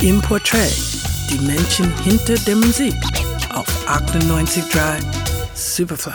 Im 0.00 0.22
Portrait, 0.22 0.72
die 1.28 1.44
Menschen 1.44 1.92
hinter 2.04 2.36
der 2.46 2.54
Musik 2.54 2.94
auf 3.52 3.66
98.3 3.88 5.02
Superfly. 5.54 6.12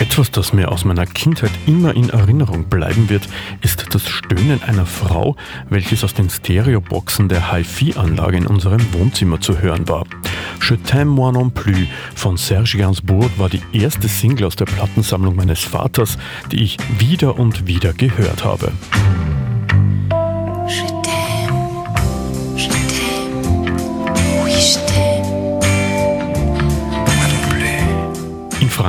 Etwas, 0.00 0.32
das 0.32 0.52
mir 0.52 0.72
aus 0.72 0.84
meiner 0.84 1.06
Kindheit 1.06 1.52
immer 1.66 1.94
in 1.94 2.10
Erinnerung 2.10 2.64
bleiben 2.64 3.08
wird, 3.08 3.28
ist 3.60 3.94
das 3.94 4.08
Stöhnen 4.08 4.60
einer 4.64 4.84
Frau, 4.84 5.36
welches 5.68 6.02
aus 6.02 6.14
den 6.14 6.28
Stereoboxen 6.28 7.28
der 7.28 7.52
Hi-Fi-Anlage 7.52 8.36
in 8.36 8.48
unserem 8.48 8.92
Wohnzimmer 8.92 9.40
zu 9.40 9.60
hören 9.60 9.88
war. 9.88 10.06
Je 10.60 10.74
t'aime 10.74 11.08
moi 11.08 11.32
non 11.32 11.50
plus 11.50 11.88
von 12.14 12.36
Serge 12.36 12.76
Gainsbourg 12.76 13.30
war 13.38 13.48
die 13.48 13.62
erste 13.72 14.08
Single 14.08 14.46
aus 14.46 14.56
der 14.56 14.66
Plattensammlung 14.66 15.34
meines 15.34 15.60
Vaters, 15.60 16.18
die 16.52 16.62
ich 16.62 16.76
wieder 16.98 17.38
und 17.38 17.66
wieder 17.66 17.92
gehört 17.92 18.44
habe. 18.44 18.72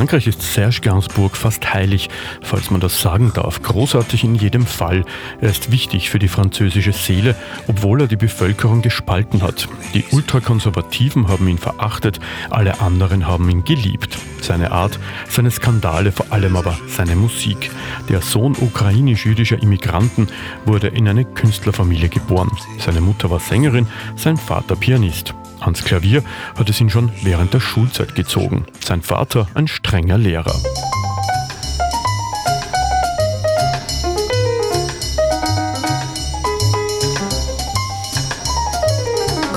Frankreich 0.02 0.26
ist 0.26 0.41
Serge 0.41 0.80
Gainsbourg 0.82 1.38
fast 1.38 1.76
heilig, 1.76 2.10
falls 2.41 2.72
man 2.72 2.82
das 2.82 3.00
sagen 3.00 3.34
darf. 3.36 3.62
Großartig 3.62 4.24
in 4.24 4.34
jedem 4.34 4.66
Fall. 4.66 5.05
Er 5.41 5.50
ist 5.52 5.72
wichtig 5.72 6.10
für 6.10 6.18
die 6.18 6.27
französische 6.27 6.91
Seele, 6.91 7.36
obwohl 7.68 8.02
er 8.02 8.08
die 8.08 8.16
Bevölkerung 8.16 8.82
gespalten 8.82 9.44
hat. 9.44 9.68
Die 9.94 10.04
Ultrakonservativen 10.10 11.27
haben 11.27 11.48
ihn 11.48 11.60
verachtet, 11.60 12.20
alle 12.50 12.82
anderen 12.82 13.27
haben 13.27 13.48
ihn 13.52 13.64
geliebt. 13.64 14.18
Seine 14.41 14.72
Art, 14.72 14.98
seine 15.30 15.52
Skandale, 15.52 16.12
vor 16.12 16.26
allem 16.32 16.55
aber 16.55 16.80
seine 16.88 17.16
Musik. 17.16 17.70
Der 18.10 18.22
Sohn 18.22 18.55
ukrainisch-jüdischer 18.60 19.62
Immigranten 19.62 20.30
wurde 20.66 20.88
in 20.88 21.08
eine 21.08 21.26
Künstlerfamilie 21.26 22.10
geboren. 22.10 22.49
Seine 22.80 23.02
Mutter 23.02 23.30
war 23.30 23.40
Sängerin, 23.40 23.86
sein 24.15 24.38
Vater 24.38 24.76
Pianist. 24.76 25.36
Ans 25.62 25.84
Klavier 25.84 26.23
hat 26.57 26.70
es 26.70 26.81
ihn 26.81 26.90
schon 26.90 27.12
während 27.23 27.54
der 27.54 27.59
Schulzeit 27.59 28.15
gezogen. 28.15 28.65
Sein 28.84 29.01
Vater 29.01 29.48
ein 29.54 29.68
strenger 29.68 30.18
Lehrer. 30.18 30.55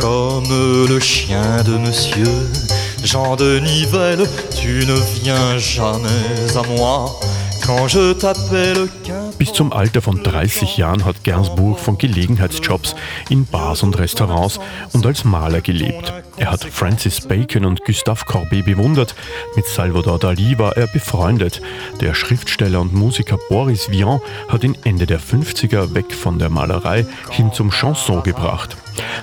Comme 0.01 0.87
le 0.89 1.01
chien 1.01 1.63
de 1.65 1.79
Monsieur 1.79 2.51
Jean 3.03 3.37
de 3.37 3.61
Nivelle, 3.61 4.29
tu 4.61 4.85
ne 4.87 4.95
viens 5.23 5.59
jamais 5.59 6.57
à 6.57 6.63
moi. 6.77 7.21
Bis 9.39 9.53
zum 9.53 9.73
Alter 9.73 10.01
von 10.01 10.23
30 10.23 10.77
Jahren 10.77 11.05
hat 11.05 11.25
Gainsbourg 11.25 11.79
von 11.79 11.99
Gelegenheitsjobs 11.99 12.95
in 13.31 13.45
Bars 13.47 13.83
und 13.83 13.99
Restaurants 13.99 14.61
und 14.93 15.05
als 15.05 15.25
Maler 15.25 15.61
gelebt. 15.61 16.13
Er 16.37 16.51
hat 16.51 16.65
Francis 16.65 17.21
Bacon 17.21 17.65
und 17.65 17.85
Gustave 17.85 18.25
Courbet 18.25 18.65
bewundert. 18.65 19.15
Mit 19.57 19.67
Salvador 19.67 20.19
Dali 20.19 20.59
war 20.59 20.77
er 20.77 20.87
befreundet. 20.87 21.61
Der 22.01 22.15
Schriftsteller 22.15 22.81
und 22.81 22.95
Musiker 22.95 23.39
Boris 23.49 23.91
Vian 23.91 24.21
hat 24.49 24.65
ihn 24.65 24.77
Ende 24.85 25.07
der 25.07 25.21
50er 25.21 25.95
weg 25.95 26.13
von 26.13 26.39
der 26.39 26.49
Malerei 26.49 27.07
hin 27.31 27.53
zum 27.53 27.71
Chanson 27.71 28.23
gebracht. 28.23 28.77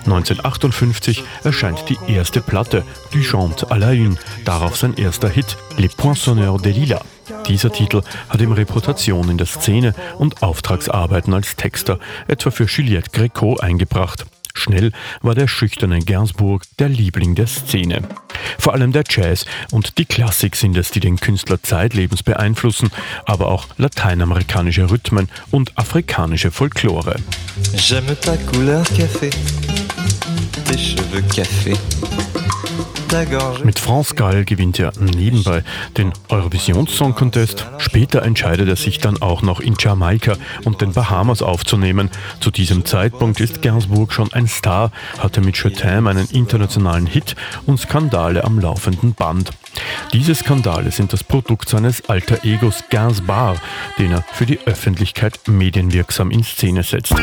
1958 0.06 1.24
erscheint 1.44 1.86
die 1.90 1.98
erste 2.08 2.42
Platte, 2.42 2.84
Du 3.12 3.24
chantes 3.24 3.66
à 3.70 3.78
la 3.78 3.92
une, 3.92 4.18
darauf 4.46 4.76
sein 4.76 4.96
erster 4.96 5.30
Hit, 5.30 5.58
Les 5.78 5.90
Poinçonneurs 5.90 6.62
des 6.62 6.76
Lilas. 6.76 7.04
Dieser 7.48 7.72
Titel 7.72 8.02
hat 8.30 8.42
ihm 8.42 8.52
Reputation 8.52 9.30
in 9.30 9.38
der 9.38 9.48
Szene 9.48 9.94
und 10.18 10.44
Auftragsarbeiten 10.44 11.34
als 11.34 11.56
Texter, 11.56 12.00
etwa 12.28 12.52
für 12.52 12.66
Juliette 12.66 13.12
Greco, 13.12 13.58
eingebracht. 13.58 14.26
Schnell 14.54 14.92
war 15.22 15.36
der 15.36 15.48
schüchterne 15.48 16.00
Gainsbourg 16.00 16.64
der 16.78 16.90
Liebling 16.90 17.36
der 17.36 17.48
Szene. 17.48 18.02
Vor 18.60 18.74
allem 18.74 18.92
der 18.92 19.04
Jazz 19.08 19.46
und 19.72 19.98
die 19.98 20.06
Klassik 20.06 20.56
sind 20.56 20.78
es, 20.78 20.92
die 20.92 21.00
den 21.00 21.18
Künstler 21.18 21.62
zeitlebens 21.64 22.24
beeinflussen, 22.24 22.92
aber 23.26 23.48
auch 23.48 23.68
lateinamerikanische 23.78 24.90
Rhythmen 24.90 25.30
und 25.52 25.78
afrikanische 25.78 26.52
Folklore. 26.52 27.16
J'aime 27.76 28.20
ta 28.20 28.36
couleur 28.52 28.84
café, 28.84 29.30
tes 30.66 30.78
cheveux 30.78 31.24
café. 31.34 31.78
Mit 33.66 33.78
France 33.78 34.16
Gall 34.16 34.46
gewinnt 34.46 34.80
er 34.80 34.94
nebenbei 34.98 35.66
den 35.98 36.14
Eurovision 36.30 36.88
Song 36.88 37.14
Contest. 37.14 37.68
Später 37.78 38.24
entscheidet 38.24 38.70
er 38.70 38.78
sich 38.78 39.00
dann 39.00 39.22
auch 39.22 39.42
noch 39.42 39.60
in 39.60 39.76
Jamaika 39.78 40.38
und 40.64 40.80
den 40.80 40.94
Bahamas 40.94 41.42
aufzunehmen. 41.42 42.10
Zu 42.40 42.52
diesem 42.52 42.86
Zeitpunkt 42.86 43.42
ist 43.42 43.62
Gainsbourg 43.62 44.14
schon 44.14 44.32
ein 44.32 44.48
Star, 44.48 44.94
hatte 45.20 45.42
mit 45.42 45.56
Chetin 45.56 46.08
einen 46.08 46.30
internationalen 46.32 47.06
Hit 47.06 47.36
und 47.66 47.82
Skandale 47.82 48.46
am 48.46 48.60
laufenden 48.60 49.14
Band. 49.14 49.52
Diese 50.14 50.34
Skandale 50.34 50.92
sind 50.92 51.12
das 51.12 51.26
Produkt 51.26 51.68
seines 51.68 52.08
alter 52.08 52.46
Egos 52.46 52.86
Gainsbar, 52.90 53.58
den 54.00 54.14
er 54.14 54.24
für 54.32 54.46
die 54.46 54.60
Öffentlichkeit 54.66 55.50
medienwirksam 55.50 56.32
in 56.32 56.46
Szene 56.46 56.84
setzt. 56.84 57.14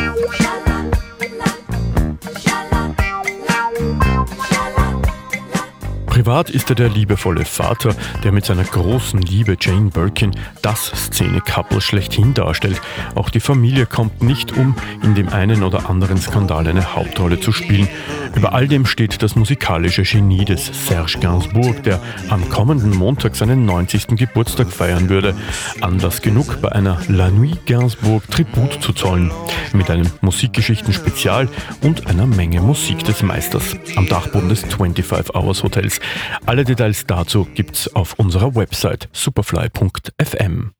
Privat 6.29 6.51
ist 6.51 6.69
er 6.69 6.75
der 6.75 6.89
liebevolle 6.89 7.43
Vater, 7.43 7.95
der 8.23 8.31
mit 8.31 8.45
seiner 8.45 8.63
großen 8.63 9.19
Liebe 9.19 9.57
Jane 9.59 9.89
Birkin 9.89 10.29
das 10.61 10.91
Szene-Couple 10.95 11.81
schlechthin 11.81 12.35
darstellt. 12.35 12.79
Auch 13.15 13.31
die 13.31 13.39
Familie 13.39 13.87
kommt 13.87 14.21
nicht 14.21 14.55
um, 14.55 14.75
in 15.01 15.15
dem 15.15 15.29
einen 15.29 15.63
oder 15.63 15.89
anderen 15.89 16.19
Skandal 16.19 16.67
eine 16.67 16.93
Hauptrolle 16.93 17.39
zu 17.39 17.51
spielen. 17.51 17.87
Über 18.35 18.53
all 18.53 18.67
dem 18.67 18.85
steht 18.85 19.23
das 19.23 19.35
musikalische 19.35 20.03
Genie 20.03 20.45
des 20.45 20.67
Serge 20.85 21.17
Gainsbourg, 21.19 21.81
der 21.81 21.99
am 22.29 22.47
kommenden 22.47 22.95
Montag 22.95 23.35
seinen 23.35 23.65
90. 23.65 24.09
Geburtstag 24.09 24.71
feiern 24.71 25.09
würde. 25.09 25.33
Anlass 25.81 26.21
genug, 26.21 26.61
bei 26.61 26.71
einer 26.71 26.99
La 27.07 27.31
Nuit 27.31 27.65
Gainsbourg 27.65 28.29
Tribut 28.29 28.83
zu 28.83 28.93
zollen. 28.93 29.31
Mit 29.73 29.89
einem 29.89 30.11
Musikgeschichten-Spezial 30.21 31.49
und 31.81 32.05
einer 32.05 32.27
Menge 32.27 32.61
Musik 32.61 33.03
des 33.03 33.23
Meisters 33.23 33.75
am 33.95 34.07
Dachboden 34.07 34.49
des 34.49 34.61
25 34.61 35.33
Hours 35.33 35.63
Hotels 35.63 35.99
alle 36.45 36.63
Details 36.63 37.05
dazu 37.05 37.45
gibt's 37.53 37.93
auf 37.95 38.13
unserer 38.13 38.55
Website 38.55 39.09
superfly.fm. 39.13 40.71